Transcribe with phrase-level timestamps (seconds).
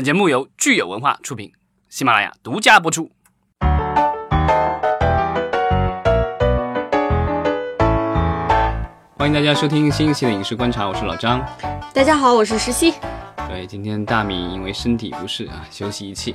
[0.00, 1.52] 本节目由聚友文化出品，
[1.90, 3.10] 喜马拉雅独家播出。
[9.18, 11.46] 欢迎大家收听新一期的影视观察，我是老张。
[11.92, 12.94] 大家好，我是石溪。
[13.46, 16.34] 对，今天大米因为身体不适啊，休息一期。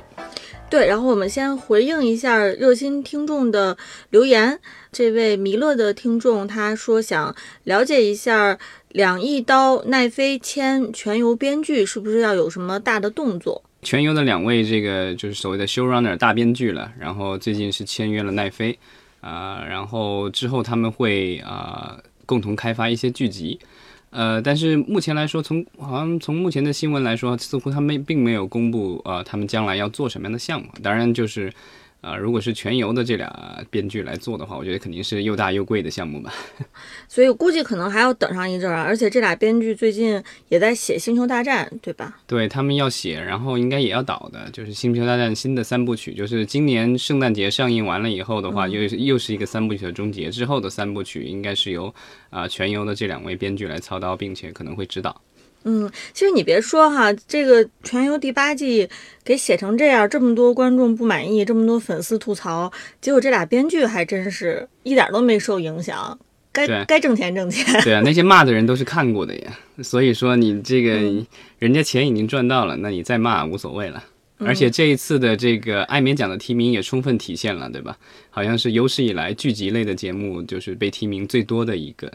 [0.68, 3.76] 对，然后我们先回应一下热心听众的
[4.10, 4.58] 留言。
[4.90, 7.34] 这位弥勒的听众他说想
[7.64, 8.58] 了解一下
[8.88, 13.62] 两亿刀奈飞签全游编剧是不是要有什么大的动作？
[13.82, 18.76] 全游的两位这个就是所谓的 showrunner 大编剧了，然后最近是签约了奈飞
[19.20, 21.96] 啊，然后之后他们会啊
[22.26, 23.60] 共同开发一些剧集。
[24.10, 30.68] 呃，但是目前来说，从好像从目前的新闻来说，似乎他们并没有公布呃他们将来要做什么样的项目。
[30.82, 31.52] 当然，就是
[32.06, 36.32] 呃，如果是全游的这俩编剧来做的话，我觉得肯定是又大又贵的项目吧。
[37.08, 42.16] 所以估计可能还要等上一阵儿，而且这俩编剧最近也在写《星球大战》，对吧？
[42.28, 50.30] 对他们要写，然后应该也要导的，就是《星球大战》新的三部曲，就是今年圣诞节上映完了以后的话，又又是一个三部曲的终结。
[50.30, 51.92] 之后的三部曲应该是由
[52.30, 55.20] 啊全游的这两位编剧来操刀，并且可能会指导。
[55.68, 58.88] 嗯，其实你别说哈，这个全游第八季
[59.24, 66.16] 给写成这样，这么多观众不满意，这么多粉丝吐槽，结果这俩编剧还真是一点都没受影响，
[66.52, 67.64] 该该挣钱挣钱。
[67.82, 70.92] 对啊，那些骂的人都是看过的呀，所以说你这个
[71.58, 74.04] 人家钱已经赚到了，那你再骂无所谓了。
[74.38, 77.96] 而且这一次的这个艾美奖的提名也充分体现了，对吧？
[78.30, 82.12] 好像是有史以来剧集类的节目就是被提名最多的一个。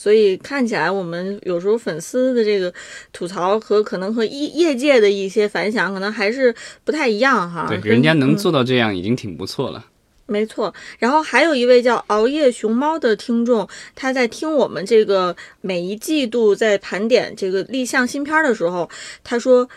[0.00, 2.72] 所以看起来，我们有时候粉丝的这个
[3.12, 7.66] 吐槽和可能和业业界的一些反响，可能还是不太一样哈。
[7.68, 9.84] 对，人家能做到这样已经挺不错了。
[10.24, 10.72] 没错。
[10.98, 18.88] 然后还有一位叫熬夜熊猫的听众，他在听我们这个每一季度在盘点这个立项新片的时候，
[19.22, 19.68] 他说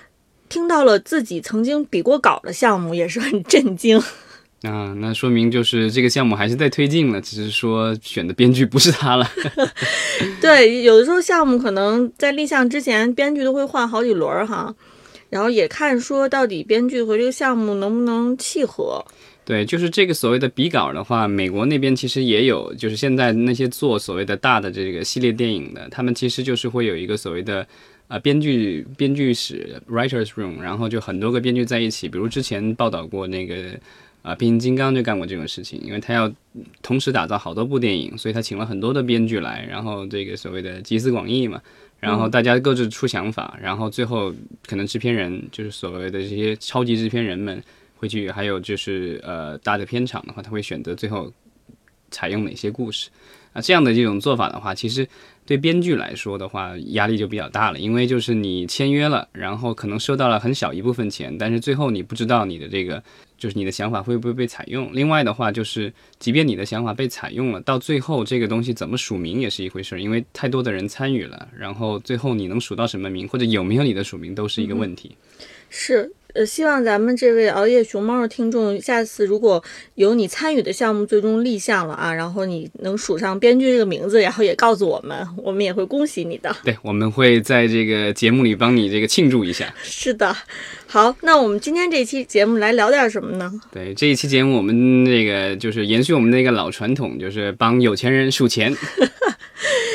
[0.47, 4.01] 听到了自己曾经比过稿的项目，也是很震惊。
[4.63, 9.29] 啊，那说明就是这个项目还是在推进了，只是说选的编剧不是他了。
[10.39, 14.73] 对，有的时候项目可能在立项之前，编剧都会换好几轮哈，
[15.29, 19.03] 然后也看说到底编剧和这个项目能不能契合。
[19.43, 27.67] 对，就是这个所谓的比稿的话，美国那边其实也有，就是现在那些做所谓的大的这个系列电影的，他们其实就是会有一个所谓的
[28.07, 33.55] 啊编剧编剧室 （writers room），然后就很多个编剧在一起，比如之前报道过那个。
[34.23, 36.31] 啊，变形金刚就干过这种事情，因为他要
[36.81, 41.61] 同时打造好多部电影，所以他请了很多的编剧来，然后这个所谓的集思广益嘛，
[41.99, 44.33] 然后大家各自出想法，然后最后
[44.65, 47.61] 可能制片人就是所谓的这些超级制片人们
[47.97, 51.29] 会去，还有就是呃大的片场的话，他会选择最后
[52.09, 53.09] 采用哪些故事
[53.53, 55.07] 啊，这样的这种做法的话，其实
[55.45, 63.01] 对编剧来说的话压力就比较大了，因为就是你签约了，然后可能收到了很小一部分钱，但是最后你不知道你的这个。
[63.35, 64.89] 就是你的想法会不会被采用？
[64.93, 75.13] 另外的话，就是即便你的想法被采用了，到最后这个东西怎么署名也是一回事儿，因为太多的人参与了，然后最后你能署到什么名，或者有没有你的署名，都是一个问题。
[75.69, 76.09] 是。
[76.33, 79.63] 呃，希望咱们这位熬夜熊猫的听众，下次如果
[79.95, 86.55] 有你参与的项目最终立项了啊，然后你能署上编剧这个名字，然后也告诉我们，我们也会恭喜你的。
[86.63, 89.71] 对，我们会在这个节目里帮你这个庆祝一下。
[89.83, 90.35] 是的，
[90.87, 93.51] 好，那我们今天这期节目来聊点什么呢？
[93.71, 98.75] 对，这一期节目我们这个就是延续我们那个老传统，就是帮有钱人数钱。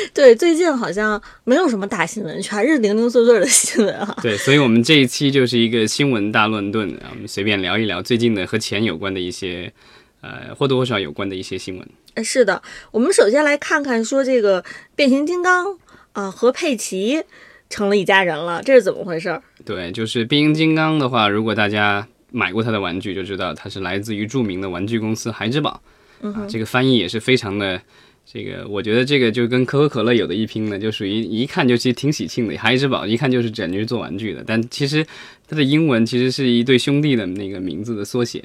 [0.13, 4.17] 对，最近好像没有什么大新闻，全是零零碎碎的新闻哈。
[4.21, 9.71] 对，所以我们这一期就是一个新闻大乱炖，我们随便聊一聊最近的和钱有关的一些，
[10.21, 11.87] 呃，或多或少有关的一些新闻。
[12.15, 12.61] 呃，是的，
[12.91, 14.63] 我们首先来看看说这个
[14.95, 15.77] 变形金刚
[16.13, 17.23] 啊和佩奇
[17.69, 19.39] 成了一家人了，这是怎么回事？
[19.63, 25.81] 对，就是变形金刚的话，如果大家买过它的玩具，就知道它是来自于著名的玩具公司孩之宝，
[26.21, 27.79] 啊，这个翻译也是非常的。
[28.31, 32.55] 这个我觉得这个就跟可口可乐有的一拼了，就属于一看就其实挺喜庆的。
[32.57, 35.03] 海之宝一看就是整局做玩具的，但其实
[35.47, 38.43] 它的英文其实是一对兄弟的那个名字的缩写，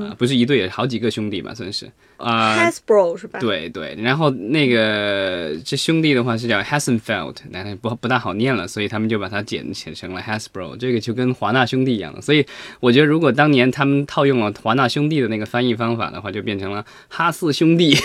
[0.00, 1.90] 啊，不是一对，好几个兄弟吧，算是。
[2.16, 3.38] 啊，Hasbro 是吧？
[3.38, 12.20] 对对，然后那个这兄弟的话是叫 Hassenfeld，那不不大好念了，所以他们就把它简写成了 Hasbro，这个就跟华纳兄弟一样的。
[12.20, 12.44] 所以
[12.80, 17.96] 我觉得，如果当年他们套用了华纳兄弟的那个翻译方法的话，就变成了哈四兄弟。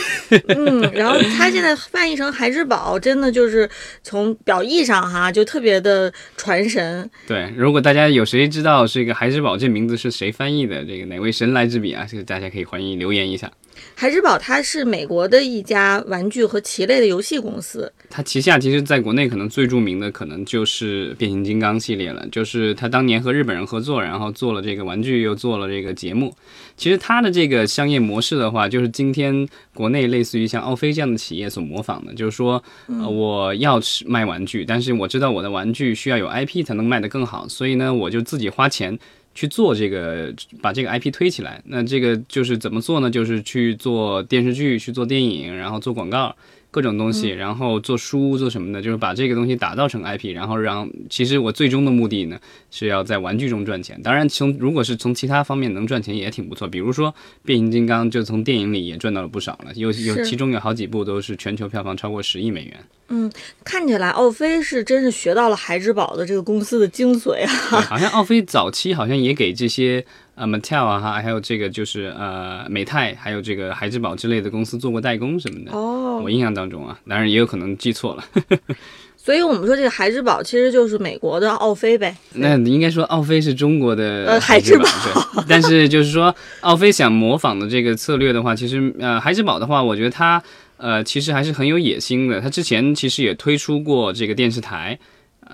[0.50, 3.68] 嗯，然后他现在翻译成孩之宝，真的就是
[4.04, 7.10] 从表意上哈，就特别的传神。
[7.26, 13.52] 对，如果大家有谁知道这个孩之宝这名字是谁翻译的，这个哪位神来之笔啊，这个大家可以欢迎留言一下。
[13.96, 26.32] 孩之宝它是美国的一家玩具和棋类的游戏公司，它旗下其实在国内可能最著名的可能就是变形金刚系列了，就是它当年和日本人合作，然后做了这个玩具，又做了这个节目。
[26.78, 39.00] 其实它的这个商业模式的话，就是今天国内类似于像奥飞这样的企业所模仿的，就是说，呃，我要是卖玩具，但是我知道我的玩具需要有 IP 才能卖得更好，所以呢，我就自己花钱。
[39.34, 41.62] 去做这个，把这个 IP 推起来。
[41.66, 43.10] 那这个就是怎么做呢？
[43.10, 46.36] 就是去做电视剧，去做电影，然后做广告。
[46.74, 52.40] 各种东西，然后做书做什么的，就是把这个东西打造成 IP，然后让其实我最终的目的呢
[52.72, 54.02] 是要在玩具中赚钱。
[54.02, 57.14] 当然，从如果是从其他方面能赚钱也挺不错，比如说
[57.46, 62.74] 变形金刚就从电影里也赚到了不少了，有有其中有好几部都是全球票房超过十亿美元。
[63.10, 63.32] 嗯，
[63.64, 67.82] 看起来奥飞是真是学到了孩之宝的这个公司的精髓啊。
[67.82, 70.04] 好像奥飞早期好像也给这些。
[70.36, 75.72] 呃，Mattel 啊，哈，还有这个就是呃，美泰，还有这个孩之宝之类的公司做过代工什么的。
[75.72, 78.24] 哦，我印象当中啊，当然也有可能记错了。
[79.16, 82.14] 所以我们说这个孩之宝其实就是美国的奥飞呗。
[82.34, 84.84] 那应该说奥飞是中国的呃孩之宝。
[84.84, 85.44] 对。
[85.48, 90.44] 但是就是说奥飞想模仿的这个策略的话，其实呃孩之宝的话，我觉得它
[90.76, 92.42] 呃其实还是很有野心的。
[92.42, 95.00] 它之前其实也推出过这个电视台。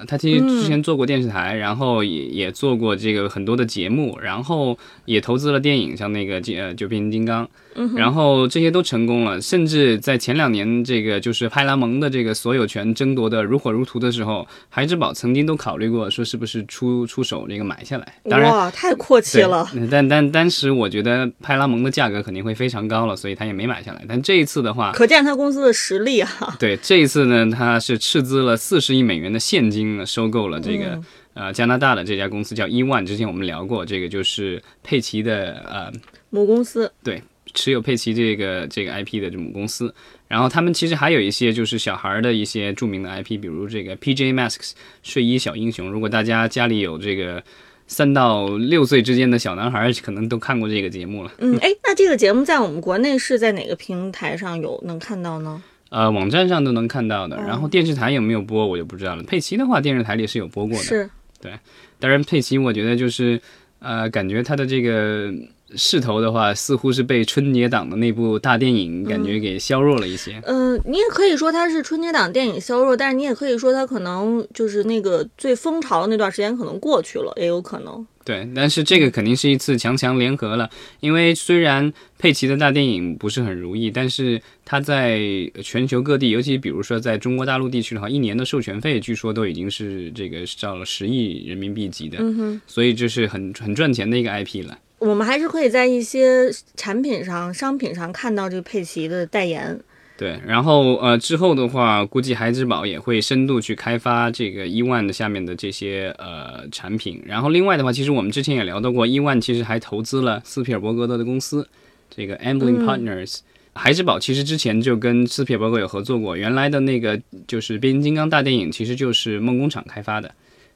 [0.07, 7.47] 他其实之前做过电视台，然后也也做过这个很多的节目，然后也投资了电影，像那个呃就变形金刚。
[7.95, 18.15] 然后这些都成功了，甚至在前两年，这个就是派拉蒙的这个所有权争夺的如火如荼的时候，孩之宝曾经都考虑过说是不是出出手这个买下来。
[18.29, 19.65] 当然，哇，太阔气了。
[19.89, 24.03] 但但当时我觉得派拉蒙的价格肯定会非常高了，所以他也没买下来。
[24.09, 26.53] 但这一次的话，可见他公司的实力哈。
[26.59, 31.01] 对，这一次呢，他是斥资了四十亿美元的现金收购了这个
[31.33, 33.05] 呃加拿大的这家公司叫伊万。
[33.05, 35.91] 之前我们聊过，这个就是佩奇的呃
[36.29, 36.91] 母公司。
[37.03, 37.21] 对。
[37.51, 39.91] 持有佩奇这个这个 IP 的这母公司，
[40.27, 45.89] 然后他们其实还有一些就是小孩的一些著名的 IP，比如这个 PJ Masks 睡衣小英雄。
[45.89, 47.43] 如果大家家里有这个
[47.87, 51.31] 三到六岁之间的小男孩，可能都看过这个节目了。
[51.39, 55.63] 嗯，哎，那这个节目在我们国内是在哪个平台上有能看到呢？
[55.89, 57.37] 呃，网站上都能看到的。
[57.37, 59.23] 然后电视台有没有播，我就不知道了。
[59.23, 60.83] 佩奇的话，电视台里是有播过的。
[60.83, 61.09] 是，
[61.41, 61.51] 对。
[61.99, 63.41] 当然，佩奇我觉得就是
[63.79, 65.33] 呃，感觉他的这个。
[65.75, 70.41] 势头的话，似乎是被春节档的那部大电影感觉给削弱了一些。
[70.47, 78.03] 嗯，你也可以说它是春节档电影削弱，但是你也可以说它可能就是那个最风潮的那段时间可能过去了，也有可能。
[78.29, 85.19] 对，但是这个肯定是一次强强联合了，因为虽然佩奇的大电影不是很如意，但是它在
[85.63, 92.19] 全球各地，尤其比如说在中国大陆地区的话，一年的授权费据说都已经是这个到了十亿人民币级的，
[92.67, 94.77] 所以这是很很赚钱的一个 IP 了。
[94.99, 99.79] 我们还是可以在一些产品上、商品上看到这个佩奇的代言。
[100.19, 107.23] 对，然后呃之后的话，估计孩之宝也会深度去开发这个伊万的下面的这些呃产品。
[107.25, 111.65] 然后另外的话，其实我们之前也聊到过，伊万其实还投资了斯皮尔伯格的公司，
[112.09, 113.37] 这个 Amblin Partners。
[113.73, 117.17] 孩之宝其实之前就跟斯皮尔伯格有合作过，原来的那个
[117.47, 120.29] 就是变形金刚大电影，其实就是梦工厂开发的。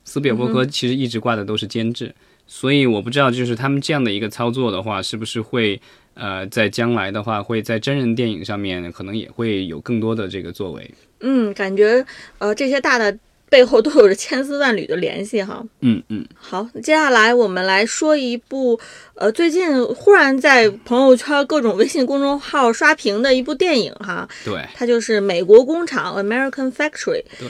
[0.06, 2.16] 斯皮尔伯格其实一直挂的都是监制。
[2.48, 5.81] 所以我不知道，就是他们这样的一个操作的话，是不是会
[6.15, 10.94] 呃，在将来的话，会在真人电影上面可能也会有更多的这个作为。
[11.21, 12.06] 嗯，感觉
[12.38, 13.18] 呃，这些大的
[13.50, 15.63] 背后都有着千丝万缕的联系哈。
[15.81, 16.25] 嗯嗯。
[16.36, 18.80] 好，接下来我们来说一部
[19.15, 24.28] 呃，最近忽然在朋友圈、各种微信公众号刷屏的一部电影哈。
[24.44, 24.61] 对。
[24.73, 27.23] 它就是《美国工厂》（American Factory）。
[27.40, 27.49] 对。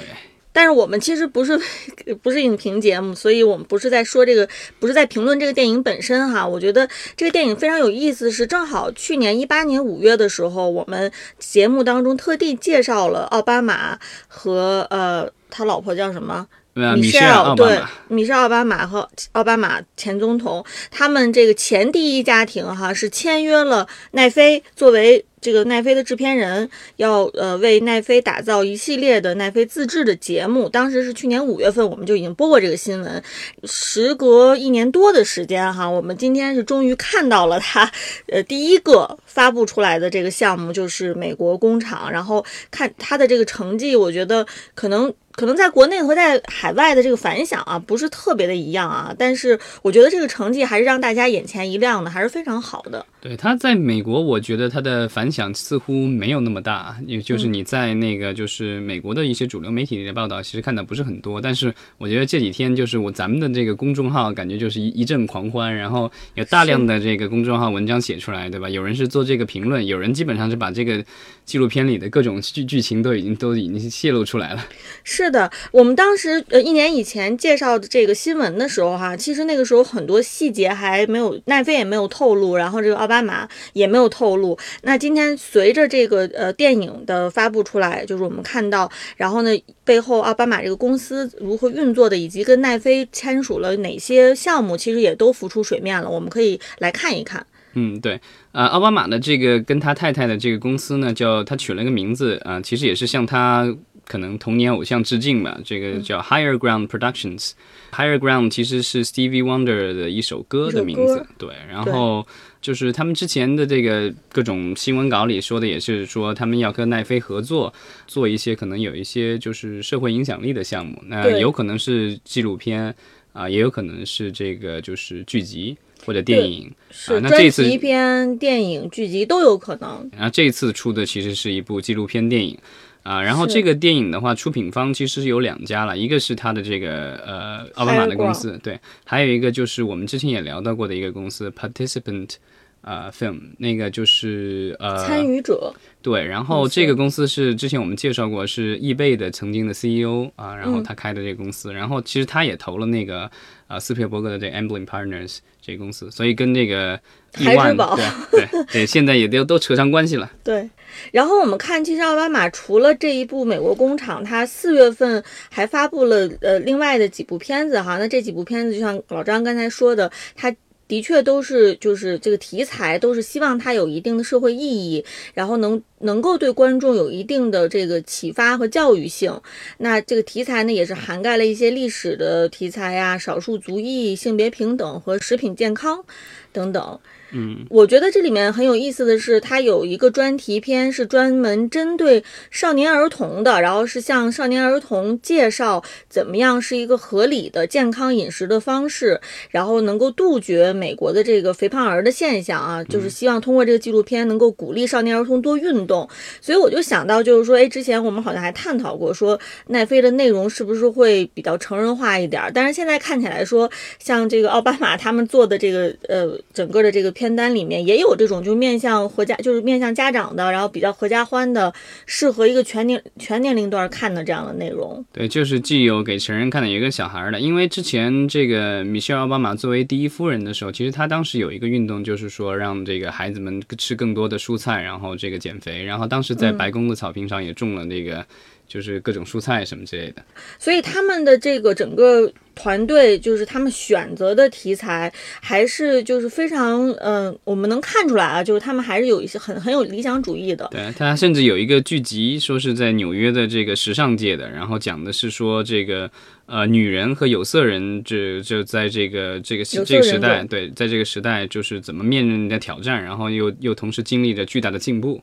[0.53, 1.59] 但是我们其实不是
[2.21, 4.47] 不是影评节目，所以我们不是在说这个，
[4.79, 6.47] 不是在评论这个电影本身哈。
[6.47, 16.47] 我觉得这个电影非常有意思，是正好去年一八年五月的时候，我们节目当中特地介绍了奥巴马和呃他老婆叫什么？
[16.75, 25.25] 米歇尔对，米歇尔奥巴马和奥巴马前总统，他们这个前第一家庭哈是签约了奈飞作为。
[25.43, 33.21] 这个奈飞的制片人要呃为奈飞打造一系列的奈飞自制的节目，当时是去年五月份我们就已经播过这个新闻，
[33.65, 37.91] 时隔一年多的时间哈，我们今天是终于看到了他，
[38.27, 53.05] 呃第一个发布出来的这个项目就是美国工厂，然后看他的这个成绩，我觉得可能可能在国内和在海外的这个反响啊不是特别的一样啊，但是我觉得这个成绩还是让大家眼前一亮的，还是非常好的。
[53.23, 61.39] 对他在美国，我觉得他的反响似乎没有那么大，也就是你在那个就是美国的一些主流媒体里的报道，其实看的不是很多。
[61.39, 68.69] 但是我觉得这几天就是我咱们的这个公众号，感觉就是一一阵狂欢，然后有大量的这个公众号文章写出来，对吧？
[68.69, 71.01] 有人是做这个评论，有人基本上是把这个
[71.45, 74.65] 纪录片里的各种剧剧情都已经都已经泄露出来了。
[75.05, 84.57] 是的，我们当时呃一年以前介绍的这个新闻的时候哈，其实那个时候很多细节还没有，奈飞也没有透露，然后这个奥巴马也没有透露。
[84.81, 89.51] 那今天随着这个呃电影的发布出来，就是我们看到，然后呢
[89.83, 96.09] 背后奥巴马这个公司如何运作的，以及跟奈飞签署了哪些项目，其实也都浮出水面了。
[96.09, 97.45] 我们可以来看一看。
[97.75, 105.59] 嗯，对，呃，奥巴马的这个跟他太太的这个公司呢，叫他取了一个名字啊、其实也是向他可能童年偶像致敬吧。
[105.65, 107.53] 这个叫 Higher Ground Productions。
[107.91, 111.49] Higher Ground 其实是 Stevie Wonder 的一首歌的名字对。
[111.67, 112.27] 然后
[112.63, 117.71] 就是他们之前的这个各种新闻稿里说的，也是说他们要跟奈飞合作，
[118.07, 120.97] 做一些可能有一些就是社会影响力的项目。
[121.05, 122.95] 那有可能是纪录片
[123.33, 126.71] 啊、也有可能是这个就是剧集或者电影。
[126.91, 130.09] 是啊那这次题片、电影、剧集都有可能。
[130.13, 132.57] 然后这一次出的其实是一部纪录片电影
[133.03, 142.35] 啊，然后这个电影的话，出品方其实是有两家了，一个是他的这个呃奥巴马的公司，对，还有一个就是我们之前也聊到过的一个公司 Participant
[142.81, 145.73] 啊、Film，那个就是呃参与者。
[146.01, 150.83] 对，然后这个公司是之前我们介绍过，是易贝的曾经的 CEO 啊，然后嗯。
[150.83, 153.29] 他开的这个公司，然后其实他也投了那个
[153.67, 156.99] 呃斯皮尔伯格的这个 Amblin Partners 这个公司，所以跟这个
[157.33, 157.95] 孩之宝
[158.31, 160.31] 对对对，现在也都都扯上关系了。
[160.43, 160.69] 对，
[161.11, 167.97] 然后我们看，其实奥巴马除了这一部《美国工厂》，他四月份还发布了呃另外的几部片子哈。
[167.97, 170.55] 那这几部片子就像老张刚才说的，他。
[170.85, 179.41] 的确都是，就是这个题材都是希望它有一定的社会意义，然后能能够对观众有一定的这个启发和教育性。
[179.77, 186.03] 那这个题材呢，也是涵盖了一些历史的题材呀、少数族裔、性别平等和食品健康
[186.51, 186.99] 等等。
[187.33, 206.07] 嗯，我觉得这里面很有意思的是，它有一个专题片是专门针对少年儿童的，然后是向少年儿童介绍怎么样是一个合理的健康饮食的方式，然后能够杜绝美国的这个肥胖儿的现象啊，就是希望通过这个纪录片能够鼓励少年儿童多运动。
[206.39, 212.51] 所以我就想到，就是说，哎，之前我们好像还探讨过，说奈飞的内容是不是会比较成人化一点儿？
[212.53, 221.73] 但是现在看起来说，像这个奥巴马他们做的这个呃整个的这个片单里面，也有这种就面向合家，就是面向家长的，然后比较合家欢的，
[222.05, 225.03] 适合一个全年全年龄段看的这样的内容。
[225.11, 227.39] 对，就是既有给成人看的，也有给小孩儿的。
[227.39, 235.83] 因为之前这个米歇尔奥巴马作为第一夫人的时候，其实她当时有一个运动，就是说让这个孩子们吃更多的蔬菜，然后这个减肥。
[235.83, 238.25] 然后当时在白宫的草坪上也种了那个，
[238.67, 240.23] 就是各种蔬菜什么之类的。
[240.57, 250.67] 所以他们的这个整个团队，就是他们选择的题材，还是就是非常嗯、呃我们能看出来啊，就是他们还是有一些很很有理想主义的。
[250.71, 256.09] 对，他甚至有一个剧集，说是在纽约的这个时尚界的，然后讲的是说这个
[256.45, 265.21] 呃女人和有色人这就在这个这个这个时代，对，在这个时代就是怎么面临的挑战，然后又又同时经历着巨大的进步。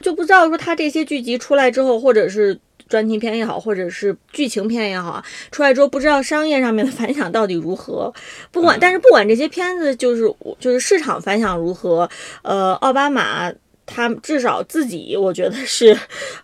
[0.00, 8.12] 就不知道说他这些剧集出来之后，或者是专题片也好，或者是剧情片也好啊，出来之后不知道商业上面的反响到底如何。
[8.50, 10.22] 不管，但是不管这些片子就是
[10.58, 12.08] 就是市场反响如何，
[12.42, 13.52] 呃，奥巴马。
[13.88, 15.96] 他至少自己，我觉得是，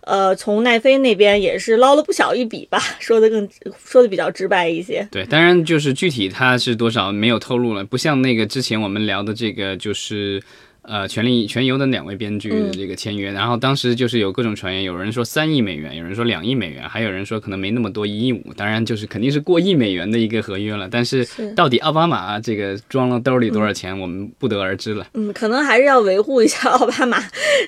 [0.03, 3.45] 呃，从奈飞那边也是捞了不小一笔吧，说的更
[3.83, 5.05] 说的比较直白一些。
[5.11, 10.41] 对，当然就是具体它是多少没有透露了，不像那个之前我们聊的这个就是。
[10.83, 20.89] 呃，权力全游的两位编剧这个签约，然后当时就是有各种传言，有人说三亿美元，有人说两亿美元，还有人说可能没那么多，一亿五，当然就是肯定是过亿美元的一个合约了。
[20.91, 25.07] 但是是到底奥巴马这个装了兜里多少钱，我们不得而知了。
[25.13, 27.17] 嗯，可能还是要维护一下奥巴马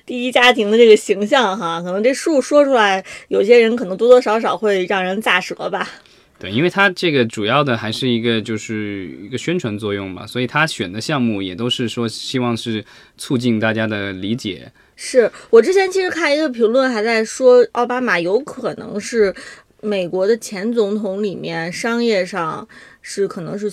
[0.06, 1.82] 第一家庭的这个形象哈。
[1.82, 5.90] 可能这数说出来，有些人可能多多少少会让人咋舌吧。
[6.38, 12.84] 对，因为它这个主要的还是一个就是一个宣传作用嘛，所以他选的项目也都是说希望是
[13.18, 14.72] 促进大家的理解。
[14.98, 19.34] 是我之前其实看一个评论，还在说奥巴马有可能是
[19.82, 22.68] 美国的前总统里面商业上
[23.02, 23.72] 是可能是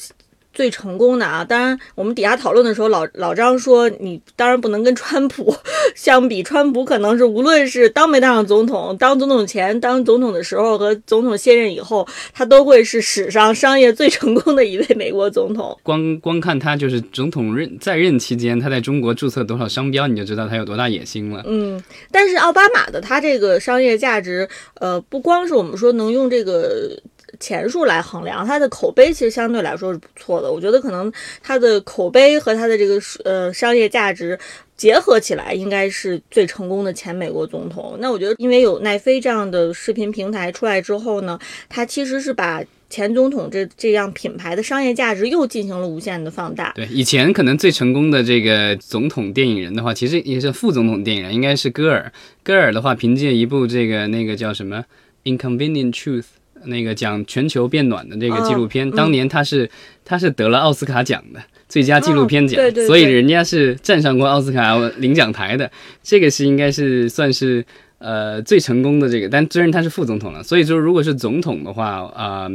[0.52, 5.54] 最成功的啊，当然我们底下讨论的时候，老老张说你当然不能跟川普
[5.96, 15.78] 相比，川普可能是无论是当没当上总统，当总统前、当总统的时候和总统卸任以后，他都会是史上商业最成功的一位美国总统。
[15.82, 21.42] 光光看他就是总统任在任期间，他在中国注册多少商标，你就知道他有多大野心了。
[21.46, 24.48] 嗯，但是奥巴马的他这个商业价值，
[24.80, 27.00] 呃，不光是我们说能用这个。
[27.42, 30.50] 钱数来衡量，他的口碑其实相对来说是不错的。
[30.50, 34.38] 我觉得可能他的口碑和他的这个呃商业价值
[34.76, 37.96] 结合起来，应该是最成功的前美国总统。
[37.98, 41.36] 那我觉得，因为有奈飞这样的视频平台出来之后呢，
[41.68, 46.72] 他其实是把前总统这这样品牌的商业价值又进行了无限的放大。
[46.76, 52.12] 对，以前可能最成功的这个总统电影人的话，其实也是副总统电影人，应该是戈尔。
[52.44, 54.84] 戈尔的话，凭借一部这个那个叫什么
[55.36, 56.20] 《Inconvenient Truth》。
[56.66, 59.68] 那个讲全球变暖的这个纪录片，当年他是
[60.04, 65.70] 他是得了奥斯卡奖的最佳纪录片奖，所以人家是站上过奥斯卡领奖台的。
[66.02, 67.64] 这个是应该是算是
[67.98, 72.48] 呃最成功的这个，但虽然他是副总统了，所以说如果是总统的话啊，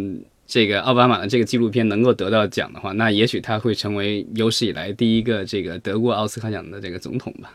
[0.45, 7.53] 这个奥巴马的这个纪录片能够得到奖的话，那也许他会成为有史以来第一个这个得过奥斯卡奖的这个总统吧。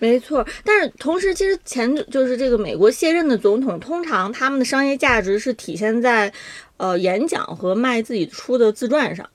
[0.00, 6.32] 没错，但是同时，其实前就是这个美国卸任的总统，通常他们的商业价值是体现在，
[6.78, 9.28] 呃，演讲和卖自己出的自传上。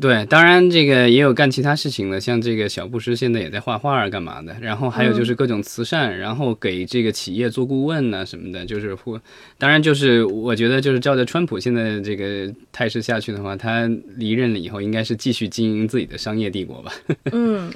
[0.00, 4.56] 对，当然这个也有干其他事情的，像这个小布什现在也在画画啊，干嘛的？
[4.60, 9.20] 然后还有就是各种慈善，然后给这个企业做顾问啊什么的，就是或
[9.58, 16.92] 当然就是我觉得就是照着川普现在这个态势下去的话，他离任了以后，应该是继续经营自己的商业帝国吧。
[17.32, 17.70] 嗯，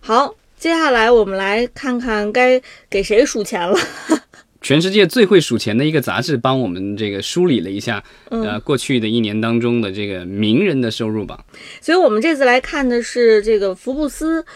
[0.00, 0.34] 好。
[0.62, 3.76] 接下来我们来看看该给谁数钱了。
[4.62, 8.00] 全世界最会数钱的一个杂志帮我们这个梳理了一下，
[8.30, 11.44] 呃，过去的一年当中的这个名人的收入榜。
[11.80, 14.46] 所以我们这次来看的是这个福布斯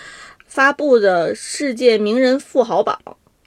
[0.46, 2.96] 发布的世界名人富豪榜。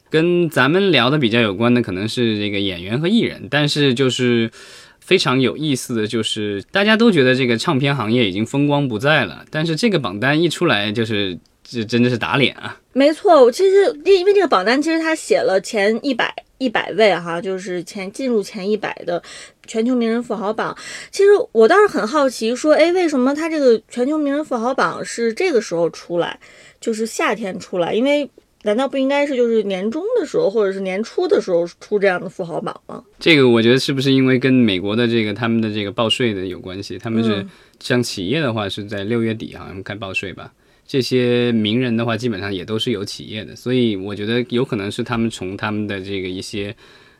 [0.10, 4.51] 跟咱们聊的比较有关的可能是这个演员和艺人，但是就是
[5.00, 11.39] 非常有意思的就是，大家都觉得这个唱片行业已经风光不再了，但是这个榜单一出来就是。
[11.63, 12.80] 这真的是打脸啊！
[12.94, 19.22] 没错，我其实因为这个榜单，其实他写了前一百一百位哈，就是前进入前一百的
[19.68, 20.75] 全球名人富豪榜。
[21.12, 26.39] 其实我倒是很好奇，说，哎，为什么他这个全球名人富豪榜是这个时候出来，
[26.82, 27.94] 就是夏天出来？
[27.94, 28.28] 因为
[28.63, 33.04] 难道不应该是就是年终的时候，或者是年初的时候出这样的富豪榜吗？
[33.20, 36.98] 这个我觉得是不是因为跟美国的这个他们的这个报税的有关系？
[36.98, 37.46] 他们是
[37.80, 40.51] 像企业的话是在六月底好像开报税吧。
[40.89, 46.75] 这些名人的话，基本上也都是有企业的，所以我觉得有可能是他们从他们的这个一些，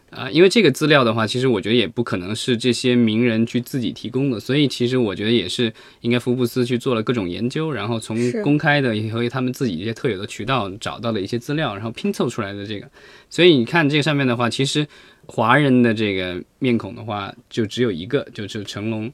[0.10, 12.90] 啊，因为这个资料的话，其实我觉得也不可能是这些名人去自己提供的，所以其实我觉得也是应该福布斯去做了各种研究，然后从公开的和他们自己一些特有的渠道找到了一些资料，然后拼凑出来的这个。
[13.30, 14.88] 所以你看这个上面的话，其实
[15.28, 19.14] 华人的这个面孔的话，就只有一个，就是成龙。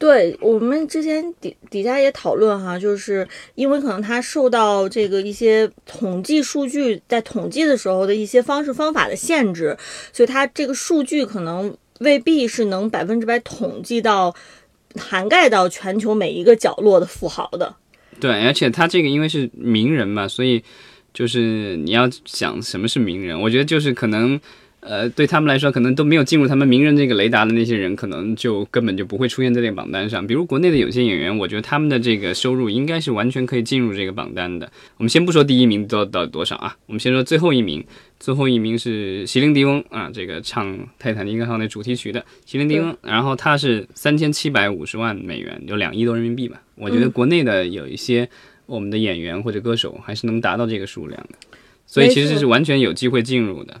[0.00, 9.76] 对我们之前底底下也讨论哈，就是因为可能他受到这个一些统计数据在统计的时候的一些方式方法的限制，
[10.10, 14.34] 所以他这个数据可能未必是能百分之百统计到
[14.96, 17.76] 涵盖到全球每一个角落的富豪的。
[18.18, 20.64] 对，而且他这个因为是名人嘛，所以
[21.12, 24.40] 就是你要想什么是名人，我觉得就是可能。
[24.80, 30.26] 呃，对他们来说，可能都没有进入他们名人这个雷达的那些人，可能就根本就不会出现在这个榜单上。
[30.26, 34.70] 比如国内的有些演员，我觉得他们的这个收入应该是完全可以进入这个榜单的。
[34.96, 37.84] 我们先不说第一名到到多少啊，我们先说最后一名。
[38.18, 46.60] 最后一名是席琳迪翁啊，这个唱《泰坦尼克号》那主题曲的席琳迪翁，然后他是三千七百五十万美元，有两亿多人民币吧。
[46.74, 48.28] 我觉得国内的有一些
[48.66, 53.80] 我们的演员或者歌手还是能达到这个数量的，所以其实是完全有机会进入的。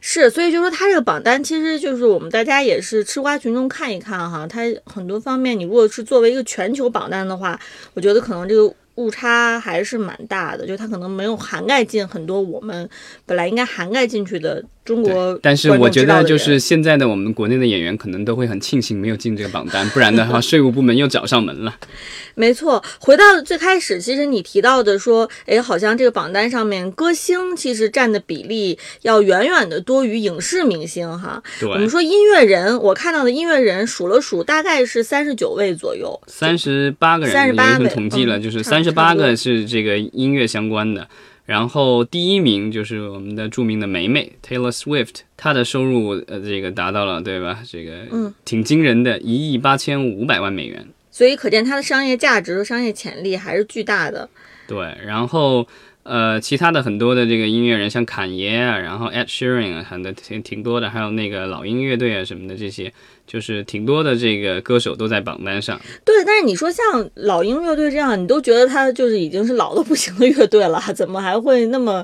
[0.00, 7.58] 是，所以就说他这个榜单，其实就是我们大家也是吃瓜群众看一看哈，他很多方面，你如果是作为一个全球榜单的话，
[7.94, 12.88] 我觉得可能这个误差还是蛮大的，就它可能没有涵盖进很多我们
[13.26, 15.38] 本来应该涵盖进去的中国。
[15.42, 21.76] 但是我觉得就是现在的我们国内的演员可能都会很庆幸没有进这个榜单，不然的话 税务部门又找上门了。
[22.34, 31.42] 没错，回到最开始，其实你提到的说，哎，好像这个榜单上面歌星其实占的比例要远远的多于影视明星哈。
[31.58, 41.08] 对，我们说音乐人，我看到的音乐人数了数，大概是三十九位左右，三十八个人，三十八位统计了，就是三十八个是这个音乐相关的。
[41.48, 47.60] 然后第一名就是我们的著名的梅梅 Taylor Swift，她的收入呃这个达到了对吧？
[47.66, 50.86] 这个嗯挺惊人的，一亿八千五百万美元。
[51.10, 54.28] 所以可见它的商业价值和商业潜力还是巨大的。
[54.66, 55.66] 对，然后
[56.08, 62.90] 呃，其他的很多的这个音乐人，像侃爷啊，然后 Ed Sheeran 啊，很多挺挺多的，还有那个老鹰乐队啊什么的，这些
[63.26, 65.78] 就是挺多的这个歌手都在榜单上。
[66.06, 72.02] 对，但是你说像老鹰乐队这样，你都觉得他就是已经是老的不行的乐队了，怎么还会那么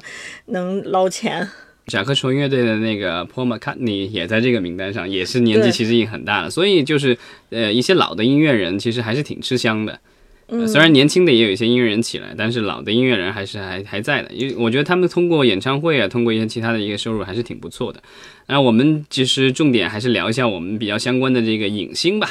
[0.49, 1.49] 能捞钱？
[1.87, 7.17] 甲壳虫乐队的那个 Paul McCartney 也在这个名单上，也是年纪其实已经很大了，所以就是
[7.49, 9.99] 呃一些老的音乐人其实还是挺吃香的。
[10.47, 18.03] 呃虽然年轻的也有一些音乐人起来，但是老的音乐人还是还还在的，因为我觉得他们通过演唱会啊，通过一些其他的一个收入还是挺不错的。
[18.47, 22.31] 那我们其实重点还是聊一下我们比较相关的这个影星吧。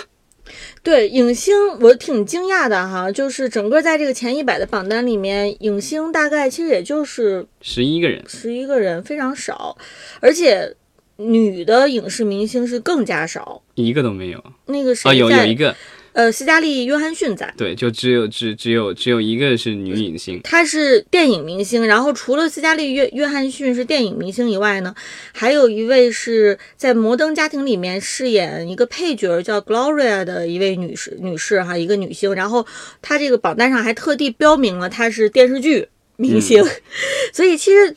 [0.84, 9.78] 对影星，我挺惊讶的哈，就是整个在这个前一百的榜单里面，影星大概其实也就是十一个人，十一个人，非常少，
[10.20, 10.76] 而且
[11.16, 13.64] 女的影视明星是更加少。
[13.76, 15.74] 一个都没有那个谁啊，有有一个，
[16.14, 21.86] 呃，斯嘉丽·约翰逊在，对，就只有只只有只有一个是女影星，她是电影明星。
[21.88, 24.94] 然后除了斯嘉丽·约约翰逊是电影明星以外呢，
[25.34, 32.36] 还有一位是在《摩登家庭》里面饰演一个配角叫 Gloria 的一位女士女士哈，一个女星。
[32.36, 32.64] 然后
[33.02, 36.64] 她这个榜单上还特地标明了她是电视剧明星，
[37.34, 37.96] 所以其实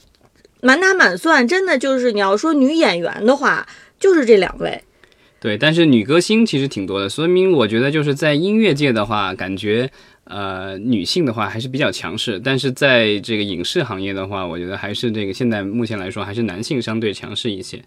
[0.62, 3.68] 满打满算，真的就是你要说女演员的话，
[4.00, 4.82] 就是这两位。
[5.46, 9.88] 对，但是女歌星其实挺多的，说明我觉得就是在音乐界的话，感觉
[10.24, 17.80] 呃女性的话还是比较强势，但是在这个影视行业的话，我觉得还是这个现在目前来说还是男性相对强势一些。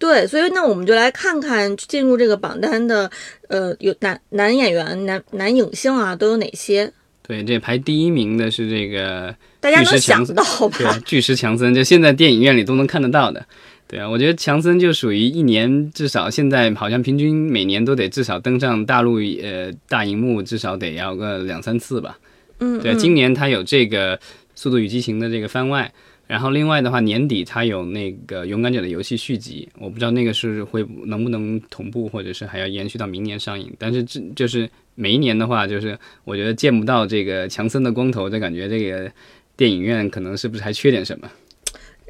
[0.00, 3.08] 对，所以那我们就来看看进入这个榜单的，
[3.46, 6.92] 呃，有男男演员、男男影星啊，都有哪些？
[7.22, 13.46] 对，这排第一名的是这个大家能想到吧？，巨石强森，就现在电影院里都能看得到的。
[13.90, 22.16] 对啊，我觉得强森就属于一年至少现在好像平均每年都得至少登上大陆呃大荧幕，至少得要个两三次吧。
[22.60, 24.16] 嗯，对，今年他有这个
[24.54, 25.92] 《速度与激情》的这个番外，
[26.28, 33.68] 然后另外的话年底他有那个《勇敢者的游戏》续集，我不知道那个是会能不能同步，或者是还要延续到明年上映。
[33.76, 39.10] 但是这就是每一年的话，就是我觉得见不到这个强森的光头，就感觉这个
[39.56, 41.28] 电影院可能是不是还缺点什么？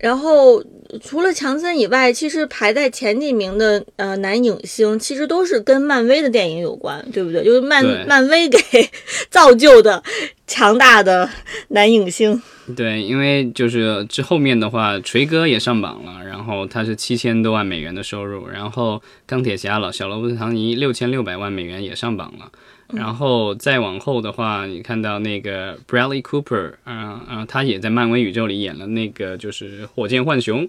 [0.00, 0.64] 然后
[1.02, 7.44] 除了强森以外，其实排在前几名的呃男影星，其实都是跟漫威的电影有关，对不对？
[7.44, 8.58] 就是漫漫威给
[9.30, 10.02] 造就的
[10.46, 11.28] 强大的
[11.68, 12.42] 男影星。
[12.74, 22.50] 对，因为就是这后面的话，锤哥也上榜了，然后他是七千多万美元的收入，然后钢铁侠老小罗伯特唐尼六千六百万美元也上榜了，
[22.92, 30.68] 然后再往后的话，你看到那个 Bradley Cooper，啊、啊、他也在漫威宇宙里演了那个就是火箭浣熊。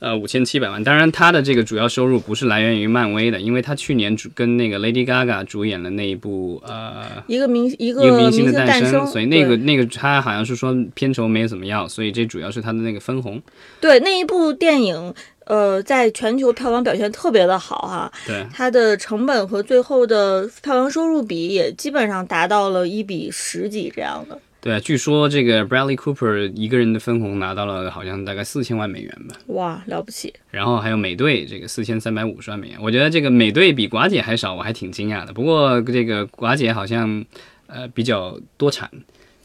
[0.00, 0.82] 呃，五千七百万。
[0.84, 13.42] 当然，他的这个主要收入不是来源于漫威的，因为他去年主跟那个 Lady Gaga 主演了那一部呃一个明一个一个明星星的诞生，所以那个那个他好像是说片酬没怎么样，所以这主要是他的那个分红。
[13.80, 15.12] 对那一部电影，
[15.46, 24.38] 呃，在全球票房表现特别的好哈，对它的成本和最后的票房收入比也基本上达到了一比十几这样的。
[24.60, 30.34] 对，据说这个 Bradley Cooper 一个人的分红拿到了好像大概四千万美元吧，哇，了不起！
[30.50, 32.78] 然后还有美队这个四千三百五十万美元。
[32.80, 35.32] 我觉得这个美队比寡姐还少，我还挺惊讶的。
[35.32, 37.24] 不过这个寡姐好像
[37.68, 38.90] 呃比较多产。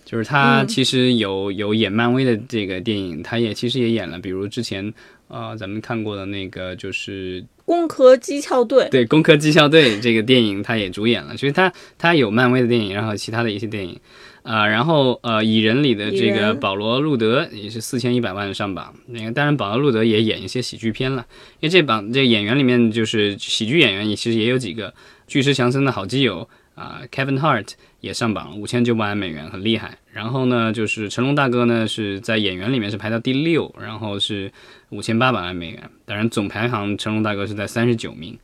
[0.05, 4.93] 就是她嗯其实有有演漫威的这个电影，她也其实也演了，比如之前
[5.27, 11.35] 呃咱们看过的那个就是攻壳机壳队，对《攻壳机校队》这个电影，他也主演了。
[11.37, 13.99] 所以他他有漫威的电影，然后其他的一些电影，
[14.43, 18.93] 啊、然后呃，《蚁人》里的这个保罗·路德也是四千一百万上榜。
[19.07, 21.25] 那个当然，保罗·路德也演一些喜剧片了，
[21.61, 24.93] 因为这榜这演员里面就是喜剧演员，也其实也有几个。
[25.25, 27.69] 巨石强森的好基友啊、Kevin Hart
[28.01, 29.97] 也上榜了，五千九百万美元，很厉害。
[30.11, 34.51] 然后呢，就是成龙大哥呢是在演员里面是排到第六，然后是
[34.89, 35.89] 五千八百万美元。
[36.05, 38.37] 当然，总排行成龙大哥是在三十九名。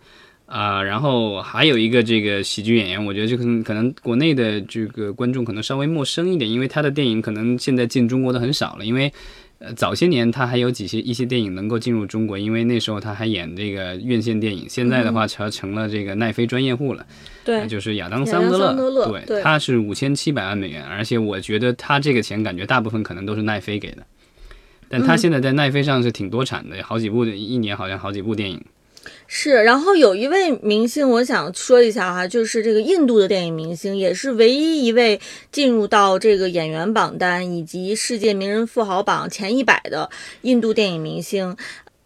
[0.49, 9.13] 啊、然后还有一个这个喜剧演员，我觉得这个可能国内的这个观众可能稍微陌生一点，因为他的电影可能现在进中国的很少了，因为
[9.59, 17.05] 呃早些年他还有几些一些电影能够进入中国，因为那时候他还演这个院线电影，现在的话成成了这个奈飞专业户了。
[17.45, 24.03] 对那，就是亚当·桑德勒对，对他是五千七百万美元，而且我觉得他这个钱感觉大部分可能都是奈飞给的，
[24.89, 28.59] 但嗯他现在在奈飞上是挺多产的，好几部的，一年好像好几部电影。
[29.29, 29.63] 是。
[29.63, 40.09] 然后有一位明星，我想说一下哈，就是这个印度的电影明星，也是唯一一位进入到这个演员榜单以及世界名人富豪榜前一百的
[40.41, 41.55] 印度电影明星。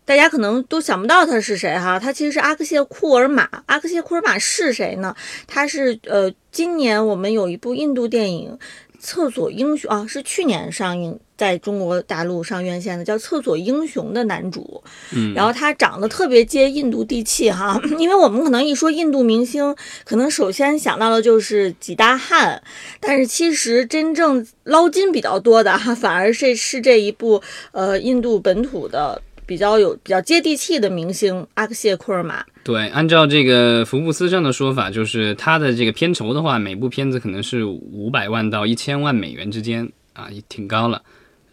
[0.05, 3.47] 大家可能都想不到他是谁哈，他其实是阿克谢库尔玛。
[3.67, 5.15] 阿克谢库尔玛是谁呢？
[5.47, 8.51] 他是呃，今年我们有一部印度电影
[9.03, 14.81] 《厕所英雄》啊，是去年上映在中国大陆上院线的，叫《厕所英雄》的男主。
[15.11, 22.63] 嗯，然后他长得特别接印度地气哈， 因为我们可能一说印度明星，可能首先想到的就是几大汉，
[23.01, 29.21] 但是其实真正捞金比较多的哈，反而是是这一部呃印度本土的。
[29.45, 41.01] 比较有比较接地气的明星阿克谢库尔玛，对，按照这个福布斯上的说法，就是他的这个片酬的话，每部片子可能是五百万到一千万美元之间啊，也挺高了。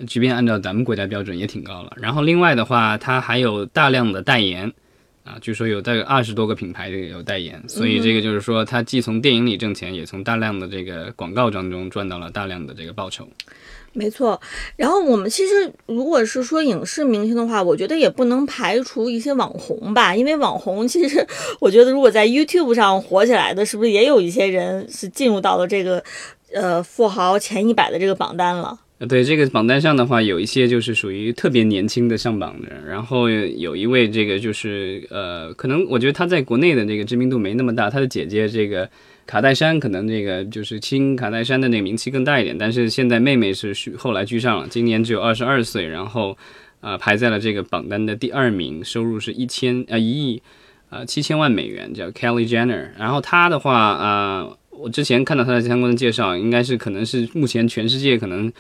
[0.06, 1.92] 即便按照咱们国家标准也挺高了。
[1.96, 4.72] 然后另外的话，他还有大量的代言
[5.24, 13.28] 啊，据说有大概二十多个品牌有代言，所以这个就是说，他既从电影里挣钱，也从大量的这个广告当中赚到了大量的这个报酬。
[13.92, 14.40] 没错，
[14.76, 21.26] 然后我们其实如果是说影视明星的话，我觉得也不能排除一些网红吧，因为网红其实
[21.58, 26.02] 我觉得如果在 YouTube 上火起来的，是不是也有一些人是进入到了这个
[26.54, 28.78] 呃富豪前一百的这个榜单了？
[29.08, 38.88] 对，这个榜单上的话，有一些就是属于特别年轻的上榜的人，然后有一位这个就是呃，可能我觉得他在国内的这个知名度没那么大，他的姐姐这个。
[39.30, 46.36] 卡戴珊可能这个就是亲卡戴珊的那个名气更大一点，但是现在妹妹是后来居上了，今年只有二十二岁，然后
[46.80, 50.42] 啊排在了这个榜单的第二名，收入是一千啊一亿
[50.88, 52.88] 啊七千万美元，叫 Kelly Jenner。
[52.98, 58.52] 然后她的话啊，我之前看到她的相关的介绍，应该是可能是目前全世界可能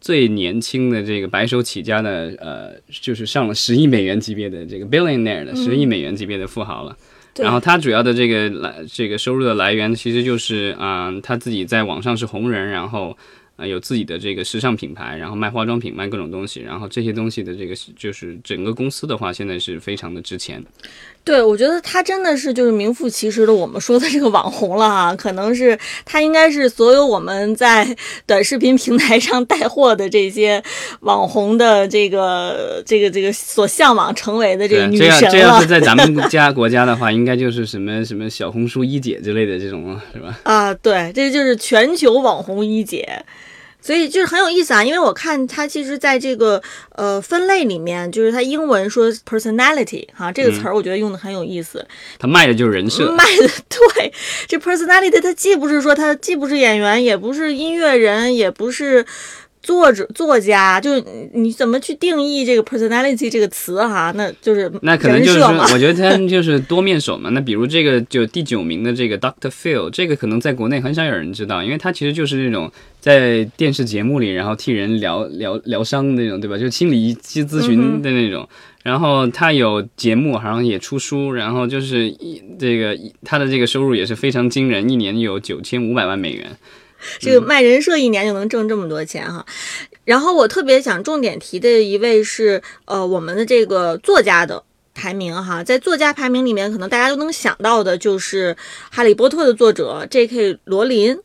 [0.00, 6.96] 最年轻的这个白手起家的呃，就是上了十亿美元级别的这个 billionaire 的十亿美元级别的富豪了。
[7.42, 13.16] 然后他主要的这个来这个收入的来源，其实就是啊，他自己在网上是红人，然后。
[13.58, 20.64] 啊，有自己的这个时尚品牌，然后卖化妆品，卖各种东西，然后这些东西的这个就是整个公司的话，现在是非常的值钱。
[21.24, 30.62] 对，我觉得他真的是就是名副其实的我们说的这个网红了啊，可能是他应该是所有我们在短视频平台上带货的这些
[31.00, 35.30] 网红的这个这个这个所向往成为的这个女神了。
[35.30, 40.38] 这要是在咱们家国家的话，应该就是什么什么小红书一姐之类的这种了，是吧？
[40.44, 43.22] 啊，对，这就是全球网红一姐。
[43.80, 46.60] 所以就是很有意思啊，因为我看它其实在这个
[46.96, 51.86] 呃分类里面，就是它英文说 personality 哈这个词儿，我觉得用的很有意思。
[52.18, 54.12] 它卖的就是人设，卖的对
[54.46, 59.06] 这 personality，它既不是说它既不是演员，也不是音乐人，也不是。
[59.60, 60.98] 作者、作家，就
[61.34, 64.10] 你怎么去定义这个 personality 这个词哈？
[64.16, 67.28] 那就是那可能就是，我觉得他就是多面手嘛。
[67.30, 72.70] 那比如这个就第九名的这个 Doctor Phil，这个可能在国内很少有人知道，因为他其实就是那种
[73.08, 76.58] 在电视节目里，然后替人疗疗疗伤那种，对吧？
[76.58, 78.46] 就心理咨咨询的那种。
[78.82, 82.94] 然后他有节目，好像也出书，然后就是一这个
[83.24, 86.54] 他的这个收入也是非常惊人，一年有九千五百万美元。
[87.18, 89.46] 这个卖人设一年就能挣这么多钱哈，
[90.04, 94.62] 然后我特别想重点提的一位是呃我们的这个作家的
[94.94, 98.54] 排名哈，在作家排名里面，可能大家都能想到的就是
[98.90, 100.58] 《哈利波特》的作者 J.K.
[100.64, 101.16] 罗琳。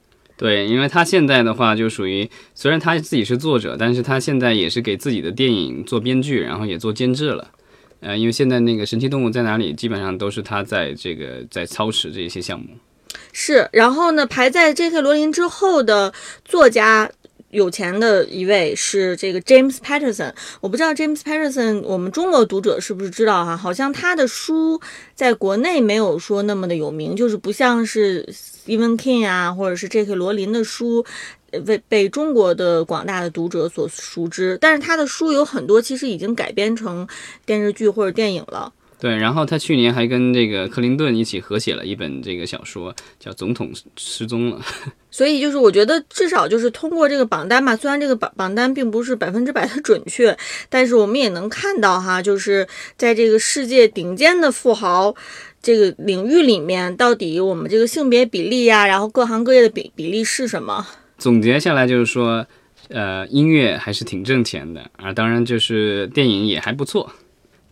[0.43, 7.49] 对，因为他现在的话就属于虽然他自己是作者，但是他现在也是给自己的电影做编剧，然后也做监制了。
[8.01, 12.65] 呃，因为现在那个《神奇动物在哪里》基本上都是他在这个在操持这些项目。
[13.32, 14.99] 是，然后呢，排在 J.K.
[14.99, 17.10] 罗琳之后的作家
[17.53, 20.33] 有钱的一位是这个 James Patterson。
[20.59, 23.55] 我不知道 James Patterson 我们中国读者是不是知道哈？
[23.55, 24.81] 好像他的书
[25.13, 30.15] 在国内没有说那么的有名，就是不像是 Stephen King 啊，或者是 J.K.
[30.15, 31.05] 罗琳的书
[31.65, 34.57] 为被中国的广大的读者所熟知。
[34.59, 37.07] 但是他的书有很多其实已经改编成
[37.45, 38.73] 电视剧或者电影了。
[39.03, 44.57] 对，然后他去年还跟这个克林顿一起合写了一本这个小说，叫《总统失踪了》。
[45.11, 50.37] 所以就是我觉得至少就是通过这个榜单嘛，虽然这个榜榜单并不是百分之百的准确，
[50.69, 55.13] 但是我们也能看到哈，就是在这个世界顶尖的富豪
[55.61, 60.87] 这个领域里面，到底我们这个性别比例呀，然后各行各业的比比例是什么？
[61.17, 62.47] 总结下来就是说，
[62.87, 67.11] 呃，音乐还是挺挣钱的啊，当然就是电影也还不错。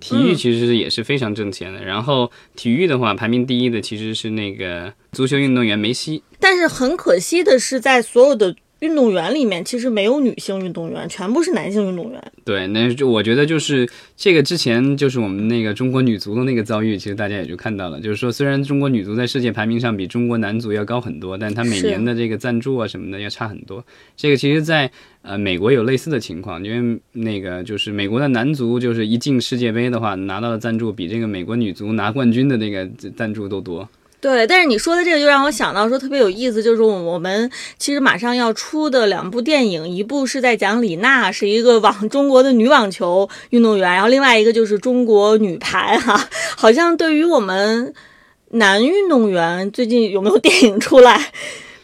[0.01, 6.23] 体育其实也是非常挣钱的，然后体育的话，排名第一的其实是那个足球运动员梅西。
[6.39, 12.21] 但是很可惜的是，在所有的运动员里面其实没有女性运动员，全部是男性运动员。
[12.43, 23.85] 对，那就我觉得就是这个之前就是我们那个中国女足的那个遭遇，其实大家也就看到了，就是说虽然中国女足在世界排名上比中国男足要高很多，但她每年的这个赞助啊什么的要差很多。
[24.17, 24.91] 这个其实在，
[25.21, 33.87] 呃美国有类似的情况，因为那个就是美国的男足就是一进世界杯的话，拿到的赞助比这个美国女足拿冠军的那个赞助都多。
[34.21, 47.91] 对，但是你说的这个就让我想到说特别有意思，就是我我们其实马上要出的两部电影，一部是在讲李娜是一个网 中国的女网球运动员，然后另外一个就是中国女排哈、好像对于我们
[48.51, 51.31] 男运动员最近有没有电影出来，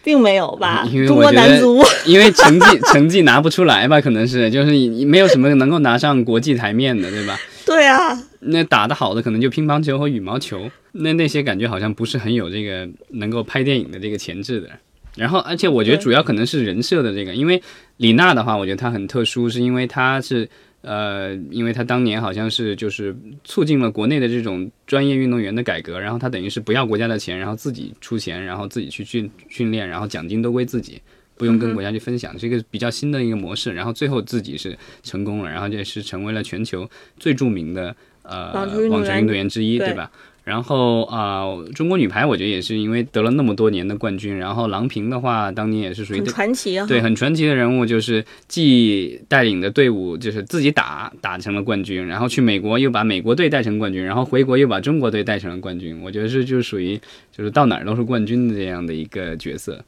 [0.04, 0.88] 并没有吧？
[0.92, 7.36] 因为中国男足因为成绩成绩拿不出来吧，可能是就是你没有什么能够拿上国际台面的，对吧？
[7.66, 14.70] 对啊，那打得好的可能就乒乓球和羽毛球，那那些感觉好像不是很有这个能够拍电影的这个潜质的。
[15.16, 17.62] 然后，而且我觉得主要可能是人设的这个，因为
[17.98, 20.48] 李娜的话，我觉得她很特殊，是因为她是
[20.82, 31.02] 呃，因为她当年好像是就是促进了国内的这种专业运动员的改革，然后她等于是不要国家的钱，然后自己出钱，然后自己去训训练，然后奖金都归自己。
[31.36, 33.72] 不用跟国家去分享，是一个比较新的一个模式。
[33.72, 37.96] 然后最后自己是成功了，然后这是成为了全球最著名的
[38.28, 38.90] 呃 网球运
[39.26, 40.12] 动员之一，对对吧？
[40.44, 41.44] 然后啊、
[41.76, 46.86] 中国女排我觉得也是因为得了那么多年的冠军，然后郎平的话当年也是属于很传奇啊。
[46.88, 56.00] 对很传奇的人物，就是既带领的队伍就是自己打打成了冠军，然后去美国又把美国队带成冠军，然后回国又把中国队带成了冠军。
[56.02, 56.98] 我觉得是就属于
[57.36, 59.84] 就是到哪儿都是冠军的这样的一个角色。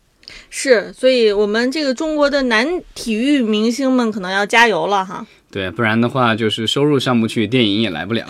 [0.50, 5.26] 是，所以我们这个中国的男体育明星们可能要加油了哈。
[5.52, 8.26] 对，不然的话就是收入上不去，电影也来不了。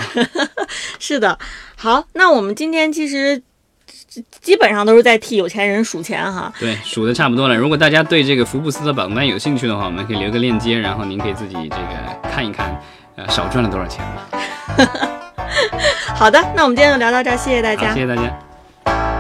[1.00, 1.38] 是的，
[1.76, 3.42] 好，那我们今天其实
[4.08, 6.54] 基基本上都是在替有钱人数钱哈。
[6.60, 7.56] 对，数的差不多了。
[7.58, 12.82] 如果大家对这个福布斯的榜单有兴趣的话，我们可以留个链接，然后您可以自己这个看一看，
[13.18, 15.20] 呃，少赚了多少钱吧。
[16.16, 18.00] 好的，那我们今天就聊到这儿，谢谢大，家谢。
[18.02, 19.19] 谢大家。